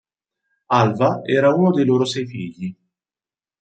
Alva 0.79 1.11
era 1.27 1.53
una 1.53 1.69
dei 1.69 1.85
loro 1.85 2.05
sei 2.05 2.25
figli. 2.25 2.75